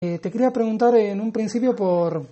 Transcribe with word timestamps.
Eh, 0.00 0.20
te 0.20 0.30
quería 0.30 0.52
preguntar 0.52 0.94
en 0.94 1.20
un 1.20 1.32
principio 1.32 1.74
por, 1.74 2.22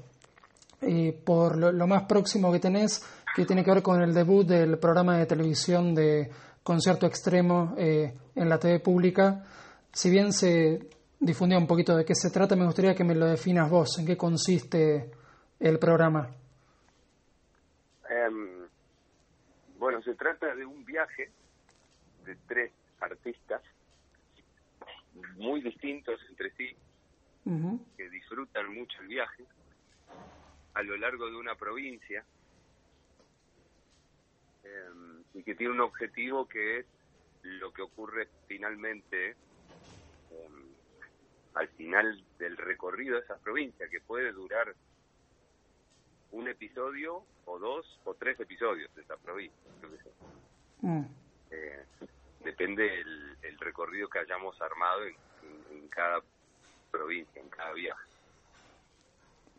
eh, 0.83 1.21
por 1.25 1.57
lo, 1.57 1.87
más 1.89 2.05
próximo 2.05 2.53
que 2.53 2.61
tenés, 2.61 3.03
que 3.35 3.45
tiene 3.45 3.65
que 3.65 3.73
ver 3.73 3.83
con 3.83 4.01
el 4.01 4.15
debut 4.15 4.47
del 4.47 4.79
programa 4.79 5.19
de 5.19 5.27
televisión 5.27 5.93
de 5.93 6.31
Concierto 6.63 7.07
Extremo 7.07 7.75
eh, 7.77 8.15
en 8.37 8.49
la 8.49 8.61
TV 8.61 8.79
pública. 8.79 9.45
Si 9.93 10.09
bien 10.11 10.33
se 10.33 10.79
difundía 11.19 11.59
un 11.59 11.67
poquito 11.67 11.97
de 11.97 12.05
qué 12.05 12.15
se 12.15 12.31
trata, 12.31 12.55
me 12.55 12.67
gustaría 12.67 12.95
que 12.95 13.03
me 13.03 13.17
lo 13.17 13.27
definas 13.27 13.69
vos, 13.69 13.99
en 13.99 14.07
qué 14.07 14.17
consiste 14.17 15.11
el 15.59 15.81
programa. 15.81 16.31
Em, 18.09 18.69
bueno, 19.77 20.01
se 20.03 20.15
trata 20.15 20.55
de 20.55 20.65
un 20.65 20.85
viaje 20.85 21.33
de 22.25 22.37
tres 22.47 22.71
artistas 23.01 23.61
muy 25.37 25.61
distintos 25.63 26.21
entre 26.31 26.53
sí, 26.53 26.77
que 27.97 28.11
disfrutan 28.11 28.75
mucho 28.75 29.01
el 29.03 29.07
viaje 29.07 29.45
a 30.75 30.83
lo 30.83 30.97
largo 30.97 31.31
de 31.31 31.37
una 31.37 31.55
provincia 31.55 32.25
em, 34.65 35.23
y 35.33 35.45
que 35.45 35.55
tiene 35.55 35.73
un 35.73 35.81
objetivo 35.81 36.49
que 36.49 36.81
es 36.81 36.87
lo 37.45 37.73
que 37.73 37.83
ocurre 37.83 38.29
finalmente 38.49 39.31
em, 39.31 40.67
al 41.55 41.69
final 41.69 42.21
del 42.37 42.57
recorrido 42.57 43.15
de 43.15 43.23
esa 43.23 43.39
provincia, 43.39 43.89
que 43.89 44.01
puede 44.01 44.33
durar 44.33 44.75
un 46.33 46.49
episodio 46.49 47.25
o 47.45 47.59
dos 47.61 48.01
o 48.05 48.15
tres 48.15 48.41
episodios 48.41 48.93
de 48.97 49.03
esa 49.03 49.17
provincia. 49.19 49.71
Mm. 50.81 51.05
Eh, 51.53 51.85
depende 52.43 53.01
el, 53.01 53.39
el, 53.41 53.59
recorrido 53.59 54.09
que 54.09 54.19
hayamos 54.19 54.61
armado 54.61 55.05
en 55.05 55.89
cada 55.89 56.21
provincia, 56.97 57.41
en 57.41 57.49
cada 57.49 57.73
viaje. 57.73 58.05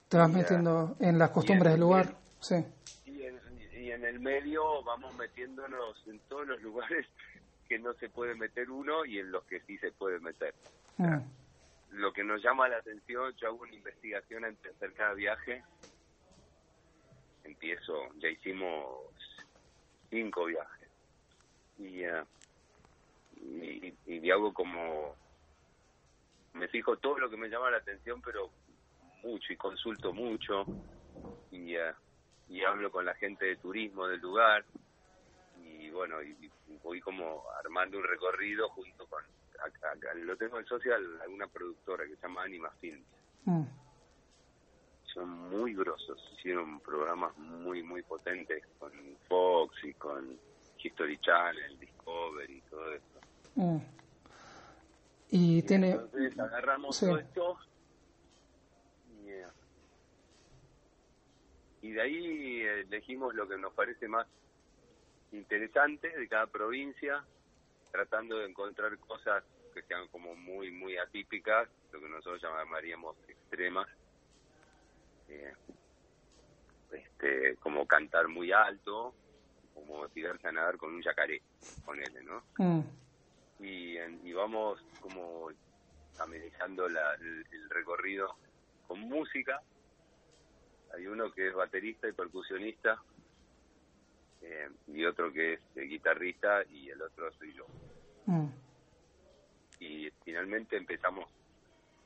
Te 0.10 0.18
vas 0.18 0.30
metiendo 0.30 0.96
en 1.00 1.20
las 1.20 1.32
costumbres 1.32 1.74
del 1.74 1.82
lugar, 1.82 2.16
sí. 2.40 2.56
Y 3.06 3.24
en, 3.24 3.40
y 3.74 3.92
en 3.92 4.06
el 4.06 4.20
medio 4.20 4.84
vamos 4.84 5.14
metiéndonos 5.16 6.02
en 6.08 6.20
todos 6.30 6.48
los 6.48 6.62
lugares 6.62 7.06
que 7.68 7.78
no 7.80 7.94
se 7.96 8.10
puede 8.10 8.36
meter 8.36 8.70
uno 8.70 9.06
y 9.06 9.20
en 9.20 9.32
los 9.32 9.44
que 9.46 9.60
sí 9.62 9.78
se 9.78 9.92
puede 9.92 10.20
meter. 10.20 10.54
Mm. 10.98 11.18
Lo 11.92 12.14
que 12.14 12.24
nos 12.24 12.42
llama 12.42 12.68
la 12.68 12.78
atención, 12.78 13.34
yo 13.36 13.48
hago 13.48 13.64
una 13.64 13.74
investigación 13.74 14.46
antes 14.46 14.64
de 14.64 14.70
hacer 14.70 14.94
cada 14.94 15.14
viaje. 15.14 15.64
Empiezo, 17.44 17.94
ya 18.20 18.30
hicimos 18.30 19.10
cinco 20.10 20.46
viajes. 20.46 20.90
Y, 21.78 22.06
uh, 22.08 22.26
y, 23.40 23.94
y, 24.06 24.32
hago 24.32 24.54
como 24.54 25.16
me 26.54 26.68
fijo 26.68 26.98
todo 26.98 27.18
lo 27.20 27.30
que 27.30 27.38
me 27.38 27.50
llama 27.50 27.72
la 27.72 27.78
atención, 27.78 28.22
pero 28.22 28.50
mucho 29.24 29.54
y 29.54 29.58
consulto 29.58 30.14
mucho 30.14 30.66
y, 31.52 31.76
eh, 31.76 31.94
y 32.50 32.64
hablo 32.64 32.92
con 32.92 33.06
la 33.06 33.16
gente 33.16 33.46
de 33.46 33.56
turismo 33.58 34.08
del 34.08 34.20
lugar 34.22 34.66
y 35.62 35.90
bueno, 35.90 36.22
y, 36.22 36.50
voy 36.84 37.02
como 37.02 37.44
armando 37.64 37.98
un 37.98 38.04
recorrido 38.04 38.70
junto 38.70 39.06
con, 39.08 39.22
acá, 39.66 39.94
lo 40.16 40.38
tengo 40.38 40.60
en 40.60 40.66
social, 40.66 41.04
alguna 41.22 41.48
productora 41.48 42.06
que 42.06 42.16
se 42.16 42.22
llama 42.22 42.44
Anima 42.44 42.70
Films. 42.80 43.06
Mm. 43.46 43.64
Son 45.14 45.30
muy 45.50 45.74
grosos, 45.74 46.18
hicieron 46.38 46.80
programas 46.80 47.36
muy, 47.38 47.84
muy 47.84 48.04
potentes 48.04 48.64
con 48.80 48.92
Fox 49.28 49.76
y 49.84 49.94
con 49.96 50.38
History 50.82 51.18
Channel, 51.20 51.80
Discovery 51.80 52.58
y 52.58 52.62
todo 52.70 52.94
eso. 52.94 53.20
Mm. 53.56 53.78
Y, 55.30 55.62
tiene... 55.64 55.92
Entonces 55.92 56.40
agarramos 56.40 57.00
todo 57.00 57.18
esto 57.18 57.58
eh, 59.26 59.46
y, 61.82 61.92
de 61.92 62.02
ahí 62.02 62.62
elegimos 62.62 63.36
lo 63.36 63.48
que 63.48 63.58
nos 63.58 63.74
parece 63.74 64.08
más 64.08 64.26
interesante 65.34 66.18
de 66.18 66.28
cada 66.30 66.48
provincia, 66.48 67.24
tratando 67.92 68.38
de 68.38 68.48
encontrar 68.48 68.98
cosas 69.00 69.44
que 69.74 69.82
sean 69.84 70.08
como 70.08 70.34
muy, 70.36 70.72
muy 70.72 70.98
atípicas, 70.98 71.68
lo 71.92 72.00
que 72.00 72.10
nosotros 72.10 72.42
llamaríamos 72.42 73.18
extremas. 73.28 73.88
Eh, 75.28 75.54
este, 76.94 77.58
como 77.58 77.86
cantar 77.86 78.30
muy 78.30 78.54
alto, 78.54 79.14
como 79.74 80.08
tirarse 80.08 80.48
a 80.48 80.52
nadar 80.54 80.78
con 80.78 80.96
un 80.96 81.02
yacaré, 81.02 81.42
ponele, 81.86 82.24
¿no? 82.24 82.44
Mm 82.58 83.07
y, 83.60 83.98
y 83.98 84.34
vamos 84.34 84.80
como 85.02 85.50
amenizando 86.20 86.88
el, 86.88 87.70
recorrido 87.70 88.36
con 88.88 89.00
música. 89.02 89.62
Hay 90.94 91.08
uno 91.08 91.32
que 91.32 91.50
es 91.50 91.54
baterista 91.54 92.08
y 92.08 92.14
percusionista 92.14 93.02
eh, 94.42 94.70
y 94.88 95.06
otro 95.06 95.32
que 95.32 95.54
es 95.54 95.62
guitarrista 95.76 96.64
y 96.70 96.90
el 96.90 97.02
otro 97.02 97.32
soy 97.34 97.54
yo. 97.54 97.66
Mm. 98.26 98.48
Y 99.80 100.10
finalmente 100.24 100.78
empezamos 100.78 101.28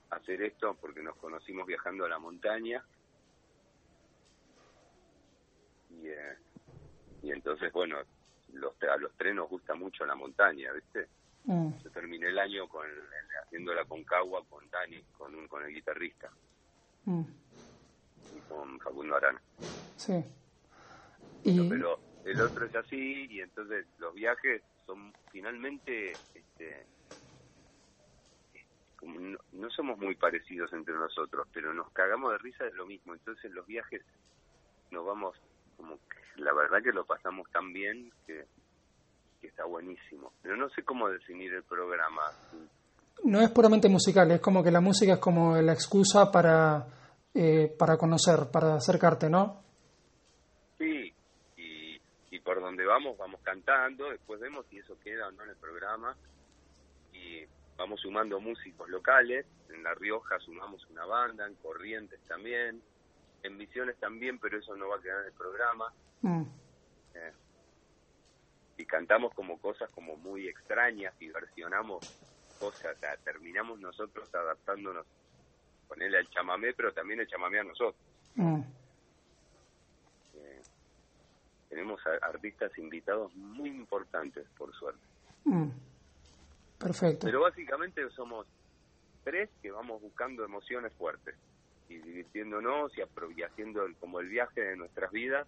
a 0.09 0.15
hacer 0.15 0.41
esto 0.41 0.75
porque 0.79 1.01
nos 1.01 1.15
conocimos 1.17 1.65
viajando 1.65 2.05
a 2.05 2.09
la 2.09 2.19
montaña 2.19 2.83
y, 5.89 6.07
eh, 6.07 6.37
y 7.21 7.31
entonces, 7.31 7.71
bueno, 7.71 7.97
los, 8.53 8.73
a 8.83 8.97
los 8.97 9.13
tres 9.15 9.35
nos 9.35 9.49
gusta 9.49 9.75
mucho 9.75 10.05
la 10.05 10.15
montaña, 10.15 10.73
¿viste? 10.73 11.07
Mm. 11.45 11.69
Yo 11.83 11.91
terminé 11.91 12.27
el 12.27 12.39
año 12.39 12.67
con 12.67 12.85
haciendo 13.43 13.73
la 13.73 13.85
concagua 13.85 14.43
con 14.49 14.69
Dani, 14.69 15.01
con 15.17 15.33
un, 15.35 15.47
con 15.47 15.63
el 15.65 15.73
guitarrista. 15.73 16.29
Mm. 17.05 17.23
Y 18.37 18.39
con 18.47 18.79
Facundo 18.79 19.15
Arana. 19.15 19.41
Sí. 19.97 20.23
Pero, 21.43 21.99
el 22.23 22.39
otro 22.39 22.65
es 22.65 22.75
así 22.75 23.27
y 23.29 23.41
entonces 23.41 23.85
los 23.97 24.13
viajes 24.13 24.61
son 24.85 25.11
finalmente 25.31 26.11
este, 26.11 26.85
no, 29.01 29.69
somos 29.71 29.97
muy 29.97 30.15
parecidos 30.15 30.71
entre 30.73 30.93
nosotros, 30.93 31.47
pero 31.51 31.73
nos 31.73 31.89
cagamos 31.91 32.31
de 32.31 32.37
risa 32.37 32.63
de 32.65 32.73
lo 32.73 32.85
mismo. 32.85 33.13
Entonces 33.13 33.51
los 33.51 33.65
viajes 33.65 34.03
nos 34.91 35.05
vamos 35.05 35.35
como 35.77 35.97
la 36.35 36.53
verdad 36.53 36.83
que 36.83 36.93
lo 36.93 37.05
pasamos 37.05 37.49
tan 37.51 37.73
bien 37.73 38.11
que 38.27 38.45
que 39.41 39.47
está 39.47 39.65
buenísimo. 39.65 40.31
Pero 40.41 40.55
no 40.55 40.69
sé 40.69 40.83
cómo 40.83 41.09
definir 41.09 41.53
el 41.53 41.63
programa. 41.63 42.21
No 43.23 43.41
es 43.41 43.49
puramente 43.49 43.89
musical, 43.89 44.31
es 44.31 44.39
como 44.39 44.63
que 44.63 44.71
la 44.71 44.79
música 44.79 45.13
es 45.13 45.19
como 45.19 45.55
la 45.57 45.73
excusa 45.73 46.31
para, 46.31 46.85
eh, 47.33 47.75
para 47.77 47.97
conocer, 47.97 48.49
para 48.51 48.75
acercarte, 48.75 49.29
¿no? 49.29 49.61
Sí, 50.77 51.13
y, 51.57 52.01
y 52.31 52.39
por 52.39 52.61
donde 52.61 52.85
vamos, 52.85 53.17
vamos 53.17 53.41
cantando, 53.43 54.09
después 54.09 54.39
vemos 54.39 54.65
si 54.69 54.77
eso 54.77 54.97
queda 55.03 55.27
o 55.27 55.31
no 55.31 55.43
en 55.43 55.49
el 55.49 55.57
programa. 55.57 56.15
Y 57.13 57.43
vamos 57.77 57.99
sumando 58.01 58.39
músicos 58.39 58.89
locales, 58.89 59.45
en 59.69 59.83
La 59.83 59.93
Rioja 59.93 60.39
sumamos 60.39 60.85
una 60.89 61.05
banda, 61.05 61.47
en 61.47 61.55
Corrientes 61.55 62.19
también, 62.27 62.81
en 63.43 63.57
Misiones 63.57 63.97
también, 63.97 64.39
pero 64.39 64.59
eso 64.59 64.75
no 64.75 64.87
va 64.87 64.97
a 64.97 65.01
quedar 65.01 65.21
en 65.21 65.27
el 65.27 65.33
programa. 65.33 65.93
Mm. 66.21 66.43
Eh, 67.15 67.33
y 68.81 68.85
cantamos 68.85 69.33
como 69.33 69.59
cosas 69.59 69.91
como 69.91 70.17
muy 70.17 70.47
extrañas 70.47 71.13
y 71.19 71.29
versionamos 71.29 71.99
cosas, 72.59 72.97
terminamos 73.23 73.79
nosotros 73.79 74.33
adaptándonos, 74.33 75.05
ponerle 75.87 76.17
al 76.17 76.29
chamamé, 76.29 76.73
pero 76.73 76.91
también 76.91 77.19
el 77.19 77.27
chamamé 77.27 77.59
a 77.59 77.63
nosotros. 77.63 78.03
Mm. 78.35 78.61
Eh, 80.35 80.61
tenemos 81.69 82.01
artistas 82.21 82.75
invitados 82.77 83.33
muy 83.35 83.69
importantes, 83.69 84.47
por 84.57 84.73
suerte. 84.73 85.01
Mm. 85.45 85.69
Perfecto. 86.79 87.25
Pero 87.27 87.41
básicamente 87.41 88.09
somos 88.11 88.47
tres 89.23 89.49
que 89.61 89.69
vamos 89.69 90.01
buscando 90.01 90.43
emociones 90.43 90.91
fuertes 90.93 91.35
y 91.87 91.97
divirtiéndonos 91.97 92.91
y, 92.97 93.41
haciendo 93.43 93.85
como 93.99 94.19
el 94.19 94.27
viaje 94.27 94.61
de 94.61 94.75
nuestras 94.75 95.11
vidas 95.11 95.47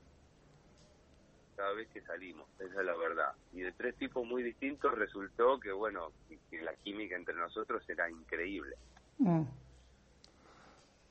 cada 1.55 1.73
vez 1.73 1.87
que 1.89 2.01
salimos, 2.01 2.47
esa 2.59 2.79
es 2.79 2.85
la 2.85 2.95
verdad. 2.95 3.33
Y 3.51 3.61
de 3.61 3.71
tres 3.71 3.95
tipos 3.95 4.25
muy 4.25 4.43
distintos 4.43 4.93
resultó 4.93 5.59
que, 5.59 5.71
bueno, 5.71 6.11
que 6.49 6.61
la 6.61 6.73
química 6.75 7.15
entre 7.15 7.35
nosotros 7.35 7.87
era 7.89 8.09
increíble. 8.09 8.75
Mm. 9.19 9.43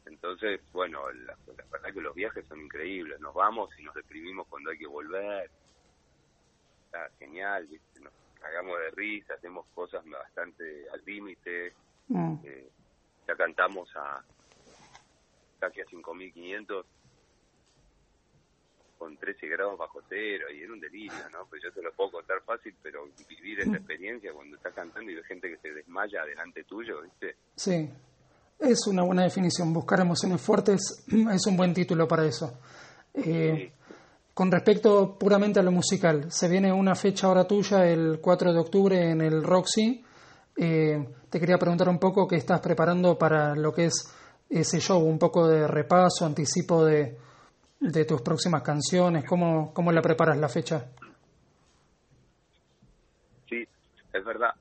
Entonces, 0.06 0.60
bueno, 0.72 1.10
la, 1.10 1.36
verdad 1.70 1.92
que 1.92 2.00
los 2.00 2.14
viajes 2.14 2.44
son 2.46 2.60
increíbles. 2.60 3.20
Nos 3.20 3.34
vamos 3.34 3.70
y 3.78 3.82
nos 3.82 3.94
deprimimos 3.94 4.46
cuando 4.48 4.70
hay 4.70 4.78
que 4.78 4.86
volver. 4.86 5.50
Está 6.86 7.08
genial, 7.18 7.68
nos 8.00 8.12
cagamos 8.40 8.78
de 8.78 8.90
risa, 8.90 9.34
hacemos 9.34 9.66
cosas 9.74 10.04
bastante 10.08 10.88
al 10.90 11.02
límite. 11.04 11.72
Mm. 12.08 12.34
Eh, 12.44 12.70
ya 13.26 13.36
cantamos 13.36 13.88
a 13.96 14.22
casi 15.60 15.80
a 15.80 15.86
5.500 15.86 16.84
con 19.02 19.16
13 19.16 19.48
grados 19.48 19.76
bajo 19.76 19.98
cero 20.08 20.46
y 20.54 20.62
era 20.62 20.72
un 20.72 20.78
delirio, 20.78 21.28
¿no? 21.32 21.44
Pues 21.50 21.60
yo 21.60 21.72
te 21.72 21.82
lo 21.82 21.92
puedo 21.92 22.12
contar 22.12 22.40
fácil, 22.46 22.72
pero 22.80 23.08
vivir 23.28 23.58
esa 23.58 23.74
experiencia 23.74 24.32
cuando 24.32 24.56
estás 24.56 24.72
cantando 24.72 25.10
y 25.10 25.16
hay 25.16 25.24
gente 25.24 25.50
que 25.50 25.56
se 25.56 25.74
desmaya 25.74 26.24
delante 26.24 26.62
tuyo, 26.62 27.02
¿viste? 27.02 27.34
Sí. 27.56 27.90
Es 28.60 28.86
una 28.86 29.02
buena 29.02 29.24
definición. 29.24 29.72
Buscar 29.72 29.98
emociones 29.98 30.40
fuertes 30.40 31.04
es 31.32 31.46
un 31.48 31.56
buen 31.56 31.74
título 31.74 32.06
para 32.06 32.24
eso. 32.24 32.60
Eh, 33.12 33.72
con 34.32 34.52
respecto 34.52 35.18
puramente 35.18 35.58
a 35.58 35.64
lo 35.64 35.72
musical, 35.72 36.30
se 36.30 36.48
viene 36.48 36.72
una 36.72 36.94
fecha 36.94 37.26
ahora 37.26 37.44
tuya 37.44 37.84
el 37.88 38.20
4 38.20 38.52
de 38.52 38.60
octubre 38.60 39.10
en 39.10 39.20
el 39.20 39.42
Roxy. 39.42 40.00
Eh, 40.56 41.04
te 41.28 41.40
quería 41.40 41.58
preguntar 41.58 41.88
un 41.88 41.98
poco 41.98 42.28
qué 42.28 42.36
estás 42.36 42.60
preparando 42.60 43.18
para 43.18 43.56
lo 43.56 43.74
que 43.74 43.86
es 43.86 44.14
ese 44.48 44.78
show, 44.78 45.00
un 45.02 45.18
poco 45.18 45.48
de 45.48 45.66
repaso, 45.66 46.24
anticipo 46.24 46.84
de, 46.84 47.18
de 47.82 48.04
tus 48.04 48.22
próximas 48.22 48.62
canciones, 48.62 49.24
¿cómo, 49.24 49.74
cómo 49.74 49.90
la 49.90 50.00
preparas 50.00 50.38
la 50.38 50.48
fecha? 50.48 50.86
Sí, 53.48 53.66
es 54.12 54.24
verdad. 54.24 54.54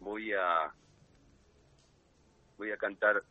Voy 0.00 0.32
a 0.32 0.72
voy 2.58 2.72
a 2.72 2.76
cantar 2.76 3.22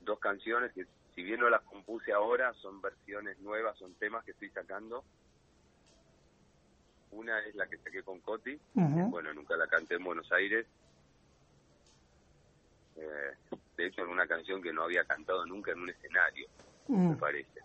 dos 0.00 0.18
canciones 0.18 0.72
que 0.72 0.84
si 1.14 1.22
bien 1.22 1.40
no 1.40 1.48
las 1.48 1.62
compuse 1.62 2.12
ahora, 2.12 2.52
son 2.54 2.80
versiones 2.80 3.38
nuevas, 3.38 3.78
son 3.78 3.94
temas 3.94 4.24
que 4.24 4.32
estoy 4.32 4.50
sacando. 4.50 5.04
Una 7.12 7.38
es 7.40 7.54
la 7.54 7.66
que 7.66 7.76
saqué 7.76 8.02
con 8.02 8.20
Coti, 8.20 8.58
bueno, 8.74 9.32
nunca 9.34 9.56
la 9.56 9.66
canté 9.66 9.96
en 9.96 10.04
Buenos 10.04 10.32
Aires. 10.32 10.66
Eh, 12.96 13.30
de 13.76 13.86
hecho, 13.86 14.02
en 14.02 14.08
una 14.08 14.26
canción 14.26 14.62
que 14.62 14.72
no 14.72 14.84
había 14.84 15.04
cantado 15.04 15.44
nunca 15.46 15.72
en 15.72 15.80
un 15.80 15.90
escenario, 15.90 16.48
me 16.88 17.14
parece. 17.16 17.60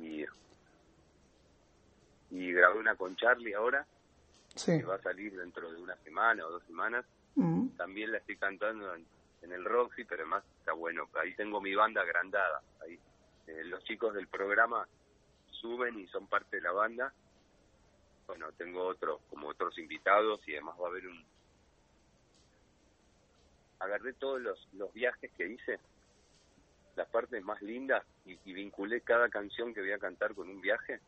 Y, 0.00 0.24
y 2.30 2.52
grabé 2.52 2.78
una 2.78 2.94
con 2.96 3.16
Charlie 3.16 3.54
ahora, 3.54 3.86
que 4.64 4.82
va 4.82 4.96
a 4.96 5.02
salir 5.02 5.36
dentro 5.36 5.70
de 5.70 5.80
una 5.80 5.96
semana 5.96 6.46
o 6.46 6.50
dos 6.50 6.62
semanas. 6.64 7.04
También 7.76 8.12
la 8.12 8.18
estoy 8.18 8.36
cantando 8.36 8.94
en 8.94 9.06
en 9.42 9.52
el 9.52 9.64
Roxy, 9.64 10.04
pero 10.04 10.22
además 10.22 10.44
está 10.58 10.72
bueno. 10.72 11.08
Ahí 11.20 11.34
tengo 11.34 11.60
mi 11.60 11.74
banda 11.74 12.02
agrandada. 12.02 12.62
Ahí 12.82 12.98
eh, 13.46 13.64
los 13.64 13.82
chicos 13.84 14.14
del 14.14 14.28
programa 14.28 14.86
suben 15.50 15.98
y 15.98 16.06
son 16.08 16.26
parte 16.26 16.56
de 16.56 16.62
la 16.62 16.72
banda. 16.72 17.12
Bueno, 18.26 18.52
tengo 18.52 18.84
otros, 18.86 19.20
como 19.28 19.48
otros 19.48 19.76
invitados 19.78 20.40
y 20.46 20.52
además 20.52 20.76
va 20.80 20.86
a 20.86 20.90
haber 20.90 21.06
un... 21.06 21.24
Agarré 23.80 24.12
todos 24.12 24.40
los, 24.40 24.68
los 24.74 24.92
viajes 24.92 25.30
que 25.36 25.48
hice, 25.48 25.80
las 27.00 27.08
partes 27.08 27.42
más 27.42 27.62
lindas, 27.62 28.04
y, 28.26 28.52
vinculé 28.52 29.00
cada 29.00 29.30
canción 29.30 29.72
que 29.72 29.80
voy 29.80 29.92
a 29.92 29.98
cantar 29.98 30.34
con 30.34 30.50
un 30.50 30.60
viaje. 30.60 31.00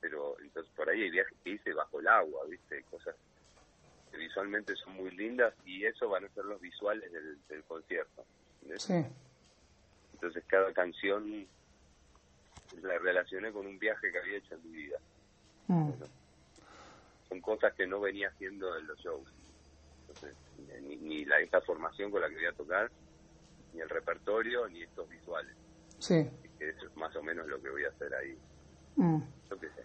Pero 0.00 0.36
entonces 0.40 0.72
por 0.74 0.88
ahí 0.90 1.02
hay 1.02 1.10
viajes 1.10 1.36
que 1.44 1.50
hice 1.50 1.72
bajo 1.72 2.00
el 2.00 2.08
agua, 2.08 2.44
¿viste? 2.48 2.82
Cosas 2.90 3.14
visualmente 4.18 4.74
son 4.74 4.94
muy 4.94 5.12
lindas 5.12 5.54
y 5.64 5.84
eso 5.84 6.08
van 6.08 6.24
a 6.24 6.28
ser 6.30 6.44
los 6.44 6.60
visuales 6.60 7.10
del, 7.12 7.62
concierto. 7.64 8.24
Entonces 10.12 10.44
cada 10.48 10.72
canción 10.72 11.46
la 12.82 12.98
relacioné 12.98 13.52
con 13.52 13.64
un 13.66 13.78
viaje 13.78 14.10
que 14.10 14.18
había 14.18 14.38
hecho 14.38 14.54
en 14.56 14.70
mi 14.70 14.76
vida. 14.76 14.98
Mm. 15.68 15.92
son 17.28 17.40
cosas 17.40 17.72
que 17.74 17.86
no 17.86 18.00
venía 18.00 18.28
haciendo 18.28 18.76
en 18.76 18.88
los 18.88 18.98
shows. 18.98 19.28
ni, 20.82 21.24
la, 21.24 21.38
esta 21.38 21.60
formación 21.60 22.10
con 22.10 22.20
la 22.22 22.28
que 22.28 22.34
voy 22.34 22.46
a 22.46 22.52
tocar, 22.52 22.90
ni 23.74 23.80
el 23.80 23.88
repertorio, 23.88 24.68
ni 24.68 24.82
estos 24.82 25.08
visuales. 25.08 25.54
Sí. 25.98 26.14
eso 26.14 26.86
es 26.86 26.96
más 26.96 27.14
o 27.16 27.22
menos 27.22 27.46
lo 27.46 27.60
que 27.60 27.70
voy 27.70 27.84
a 27.84 27.88
hacer 27.88 28.14
ahí. 28.14 28.36
Mm. 28.96 29.22
Yo 29.50 29.58
qué 29.58 29.68
sé. 29.68 29.82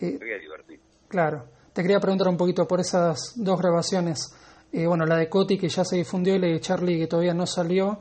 Eh, 0.00 0.18
voy 0.18 0.32
a 0.32 0.38
divertir. 0.38 0.80
Claro. 1.08 1.44
Te 1.72 1.82
quería 1.82 2.00
preguntar 2.00 2.28
un 2.28 2.36
poquito 2.36 2.66
por 2.66 2.80
esas 2.80 3.34
dos 3.36 3.58
grabaciones. 3.60 4.34
Eh, 4.72 4.86
bueno, 4.86 5.06
la 5.06 5.16
de 5.16 5.28
Coti 5.28 5.56
que 5.56 5.68
ya 5.68 5.84
se 5.84 5.96
difundió 5.96 6.34
y 6.34 6.38
la 6.38 6.48
de 6.48 6.60
Charlie 6.60 6.98
que 6.98 7.06
todavía 7.06 7.34
no 7.34 7.46
salió. 7.46 8.00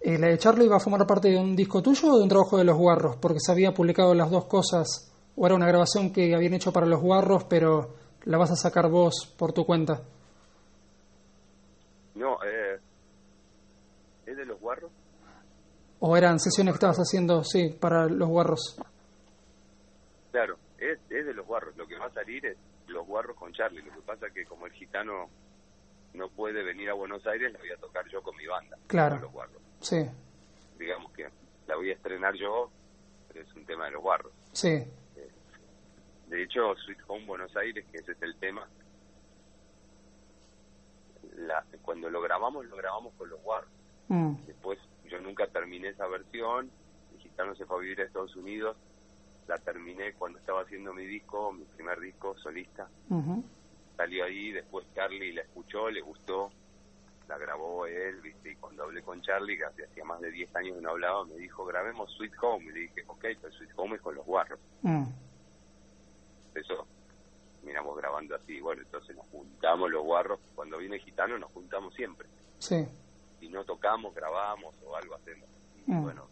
Eh, 0.00 0.18
¿La 0.18 0.28
de 0.28 0.38
Charlie 0.38 0.68
va 0.68 0.76
a 0.76 0.80
formar 0.80 1.06
parte 1.06 1.28
de 1.28 1.36
un 1.36 1.56
disco 1.56 1.82
tuyo 1.82 2.12
o 2.12 2.16
de 2.16 2.22
un 2.22 2.28
trabajo 2.28 2.56
de 2.56 2.64
los 2.64 2.76
guarros? 2.76 3.16
Porque 3.16 3.40
se 3.40 3.52
había 3.52 3.72
publicado 3.72 4.14
las 4.14 4.30
dos 4.30 4.46
cosas. 4.46 5.12
¿O 5.36 5.46
era 5.46 5.54
una 5.54 5.66
grabación 5.66 6.12
que 6.12 6.34
habían 6.34 6.54
hecho 6.54 6.72
para 6.72 6.86
los 6.86 7.00
guarros, 7.00 7.44
pero 7.44 7.94
la 8.24 8.38
vas 8.38 8.50
a 8.50 8.56
sacar 8.56 8.88
vos 8.88 9.34
por 9.36 9.52
tu 9.52 9.64
cuenta? 9.64 10.02
No, 12.14 12.34
eh, 12.44 12.74
¿es 12.74 12.80
de 12.80 12.80
los 12.80 12.87
guarros? 14.68 14.92
¿O 16.00 16.14
eran 16.14 16.38
sesiones 16.38 16.74
que 16.74 16.76
estabas 16.76 16.98
haciendo, 16.98 17.42
sí, 17.42 17.70
para 17.70 18.06
los 18.06 18.28
guarros? 18.28 18.76
Claro, 20.30 20.58
es, 20.78 20.98
es 21.08 21.26
de 21.26 21.32
los 21.32 21.46
guarros. 21.46 21.74
Lo 21.76 21.86
que 21.86 21.98
va 21.98 22.06
a 22.06 22.12
salir 22.12 22.44
es 22.44 22.58
los 22.86 23.06
guarros 23.06 23.34
con 23.36 23.50
Charlie. 23.52 23.82
Lo 23.82 23.94
que 23.94 24.02
pasa 24.02 24.26
es 24.26 24.34
que 24.34 24.44
como 24.44 24.66
el 24.66 24.72
gitano 24.72 25.30
no 26.12 26.28
puede 26.28 26.62
venir 26.62 26.90
a 26.90 26.94
Buenos 26.94 27.26
Aires, 27.26 27.50
la 27.50 27.58
voy 27.58 27.70
a 27.70 27.76
tocar 27.78 28.06
yo 28.08 28.22
con 28.22 28.36
mi 28.36 28.46
banda. 28.46 28.76
Claro. 28.86 29.18
Los 29.20 29.32
guarros. 29.32 29.62
Sí. 29.80 30.04
Digamos 30.78 31.12
que 31.12 31.26
la 31.66 31.76
voy 31.76 31.90
a 31.90 31.94
estrenar 31.94 32.34
yo, 32.34 32.70
pero 33.28 33.40
es 33.40 33.54
un 33.54 33.64
tema 33.64 33.86
de 33.86 33.92
los 33.92 34.02
guarros. 34.02 34.32
Sí. 34.52 34.68
Eh, 34.68 35.30
de 36.28 36.42
hecho, 36.42 36.74
Sweet 36.84 36.98
Home 37.06 37.24
Buenos 37.24 37.56
Aires, 37.56 37.86
que 37.90 37.98
ese 37.98 38.12
es 38.12 38.22
el 38.22 38.36
tema, 38.36 38.68
la, 41.36 41.64
cuando 41.82 42.10
lo 42.10 42.20
grabamos, 42.20 42.66
lo 42.66 42.76
grabamos 42.76 43.14
con 43.14 43.30
los 43.30 43.42
guarros. 43.42 43.70
Mm. 44.08 44.34
Esa 45.98 46.06
versión, 46.06 46.70
el 47.12 47.20
gitano 47.20 47.54
se 47.56 47.66
fue 47.66 47.78
a 47.78 47.80
vivir 47.80 48.00
a 48.00 48.04
Estados 48.04 48.36
Unidos 48.36 48.76
la 49.48 49.58
terminé 49.58 50.12
cuando 50.12 50.38
estaba 50.38 50.60
haciendo 50.60 50.92
mi 50.92 51.06
disco, 51.06 51.52
mi 51.52 51.64
primer 51.64 51.98
disco 51.98 52.36
solista. 52.38 52.86
Salió 53.96 54.24
ahí, 54.24 54.52
después 54.52 54.86
Charlie 54.94 55.32
la 55.32 55.40
escuchó, 55.40 55.90
le 55.90 56.02
gustó, 56.02 56.52
la 57.26 57.38
grabó 57.38 57.86
él, 57.86 58.20
¿viste? 58.20 58.52
Y 58.52 58.56
cuando 58.56 58.84
hablé 58.84 59.02
con 59.02 59.20
Charlie, 59.22 59.56
que 59.56 59.64
hacía 59.64 60.04
más 60.04 60.20
de 60.20 60.30
10 60.30 60.54
años 60.54 60.76
que 60.76 60.82
no 60.82 60.90
hablaba, 60.90 61.24
me 61.24 61.36
dijo, 61.36 61.64
grabemos 61.64 62.12
Sweet 62.12 62.34
Home. 62.42 62.66
Y 62.66 62.72
le 62.72 62.80
dije, 62.80 63.04
ok, 63.06 63.24
pero 63.40 63.52
Sweet 63.52 63.70
Home 63.76 63.96
es 63.96 64.02
con 64.02 64.14
los 64.14 64.24
guarros. 64.24 64.60
Mm. 64.82 65.06
Eso, 66.54 66.86
miramos 67.64 67.96
grabando 67.96 68.36
así. 68.36 68.60
Bueno, 68.60 68.82
entonces 68.82 69.16
nos 69.16 69.26
juntamos 69.28 69.90
los 69.90 70.04
guarros. 70.04 70.38
Cuando 70.54 70.78
viene 70.78 70.98
Gitano 71.00 71.38
nos 71.38 71.50
juntamos 71.52 71.94
siempre. 71.94 72.28
Sí. 72.58 72.86
Y 73.40 73.48
no 73.48 73.64
tocamos, 73.64 74.14
grabamos 74.14 74.74
o 74.86 74.94
algo 74.94 75.14
hacemos. 75.16 75.48
Y 75.88 75.92
mm. 75.92 76.02
bueno, 76.02 76.28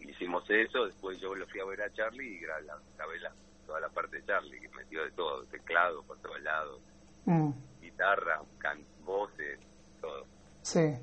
hicimos 0.00 0.44
eso, 0.50 0.84
después 0.84 1.18
yo 1.20 1.34
lo 1.34 1.46
fui 1.46 1.60
a 1.60 1.64
ver 1.64 1.82
a 1.82 1.92
Charlie 1.92 2.34
y 2.34 2.40
grabé 2.40 3.20
la, 3.20 3.32
toda 3.66 3.80
la 3.80 3.88
parte 3.88 4.18
de 4.18 4.26
Charlie, 4.26 4.60
que 4.60 4.68
metió 4.76 5.02
de 5.04 5.10
todo, 5.12 5.44
teclado 5.44 6.02
por 6.02 6.18
todos 6.18 6.40
lados, 6.42 6.80
mm. 7.24 7.50
guitarra, 7.80 8.40
can, 8.58 8.84
voces, 9.04 9.58
todo. 10.00 10.26
Sí. 10.60 10.94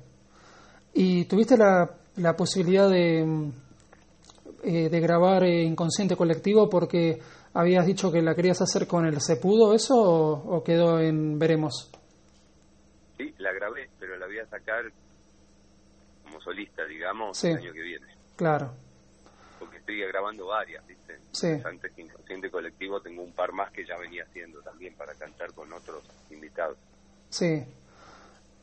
¿Y 0.92 1.24
tuviste 1.24 1.56
la, 1.56 1.90
la 2.16 2.36
posibilidad 2.36 2.88
de, 2.88 3.50
eh, 4.62 4.88
de 4.90 5.00
grabar 5.00 5.44
eh, 5.44 5.62
Inconsciente 5.62 6.16
Colectivo 6.16 6.68
porque 6.68 7.18
habías 7.54 7.86
dicho 7.86 8.12
que 8.12 8.20
la 8.20 8.34
querías 8.34 8.60
hacer 8.60 8.86
con 8.86 9.06
el 9.06 9.20
¿Se 9.20 9.36
pudo 9.36 9.72
eso 9.72 9.94
o, 9.96 10.62
quedó 10.62 11.00
en 11.00 11.38
Veremos? 11.38 11.90
Sí, 13.16 13.34
la 13.38 13.52
grabé, 13.52 13.88
pero 13.98 14.16
la 14.18 14.26
voy 14.26 14.38
a 14.38 14.46
sacar 14.46 14.84
como 16.30 16.40
solista, 16.40 16.84
digamos, 16.84 17.42
el 17.44 17.56
año 17.56 17.72
que 17.72 17.82
viene. 17.82 18.06
Claro 18.36 18.72
estoy 19.90 20.06
grabando 20.08 20.46
varias, 20.46 20.86
¿viste? 20.86 21.18
Sí. 21.32 21.48
Antes 21.64 21.92
que 21.92 22.02
Inconsciente 22.02 22.50
Colectivo 22.50 23.00
tengo 23.00 23.22
un 23.22 23.32
par 23.32 23.52
más 23.52 23.70
que 23.72 23.84
ya 23.84 23.96
venía 23.98 24.24
haciendo 24.24 24.60
también 24.60 24.94
para 24.94 25.14
cantar 25.14 25.52
con 25.52 25.72
otros 25.72 26.02
invitados. 26.30 26.76
Sí. 27.28 27.64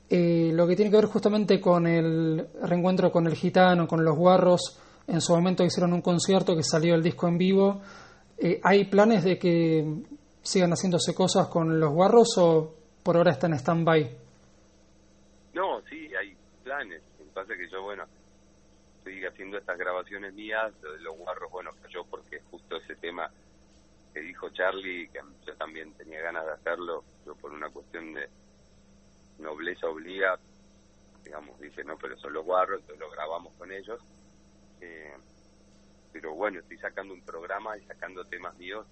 Eh, 0.09 0.51
lo 0.53 0.67
que 0.67 0.75
tiene 0.75 0.89
que 0.89 0.97
ver 0.97 1.05
justamente 1.05 1.59
con 1.59 1.86
el 1.86 2.47
reencuentro 2.63 3.12
con 3.12 3.27
el 3.27 3.36
gitano, 3.36 3.88
con 3.88 4.05
los 4.05 4.15
guarros, 4.15 4.79
en 5.07 5.21
su 5.21 5.33
momento 5.33 5.63
hicieron 5.63 5.93
un 5.93 6.01
concierto 6.01 6.55
que 6.55 6.63
salió 6.63 6.95
el 6.95 7.03
disco 7.03 7.27
en 7.27 7.38
vivo. 7.38 7.81
Eh, 8.38 8.59
¿Hay 8.63 8.86
planes 8.86 9.24
de 9.24 9.38
que 9.38 9.86
sigan 10.41 10.71
haciéndose 10.71 11.13
cosas 11.13 11.47
con 11.47 11.79
los 11.79 11.91
guarros 11.91 12.38
o 12.38 12.74
por 13.03 13.17
ahora 13.17 13.31
están 13.31 13.51
en 13.51 13.59
stand-by? 13.59 14.17
No, 15.53 15.81
sí, 15.89 16.09
hay 16.15 16.36
planes. 16.63 17.01
Lo 17.38 17.44
pasa 17.44 17.53
es 17.53 17.60
que 17.60 17.70
yo, 17.70 17.84
bueno, 17.84 18.03
estoy 18.98 19.24
haciendo 19.24 19.60
estas 19.60 19.77
grabaciones 19.77 20.34
mías, 20.34 20.74
de 20.82 21.00
los 21.01 21.15
guarros, 21.17 21.51
bueno, 21.51 21.70
yo 21.88 22.03
porque 22.03 22.41
justo 22.50 22.77
ese 22.77 22.96
tema 22.96 23.29
que 24.12 24.22
dijo 24.22 24.50
Charlie, 24.50 25.08
que 25.10 25.20
yo 25.46 25.56
también 25.56 25.94
tenía 25.94 26.20
ganas 26.20 26.48
de 26.48 26.53
hacerlo, 26.53 27.03
yo 27.27 27.36
por 27.36 27.51
una 27.51 27.70
cuestión 27.70 28.12
de 28.15 28.27
nobleza 29.38 29.86
obliga, 29.86 30.39
digamos, 31.24 31.60
dice, 31.62 31.84
no, 31.84 31.96
pero 32.00 32.17
son 32.17 32.34
los 32.34 32.44
guarros, 32.44 32.79
entonces 32.79 33.00
lo 33.00 33.12
grabamos 33.12 33.53
con 33.53 33.72
ellos. 33.72 34.01
Eh, 34.82 35.13
pero 36.12 36.34
bueno, 36.34 36.60
estoy 36.60 36.79
sacando 36.79 37.13
un 37.13 37.22
programa 37.22 37.77
y 37.77 37.86
sacando 37.86 38.25
temas 38.25 38.58
míos 38.58 38.88